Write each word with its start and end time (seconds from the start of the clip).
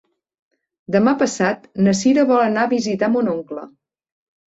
Demà 0.93 1.11
passat 1.19 1.67
na 1.87 1.93
Cira 1.99 2.23
vol 2.31 2.41
anar 2.45 2.63
a 2.63 2.71
visitar 2.71 3.11
mon 3.17 3.31
oncle. 3.35 3.67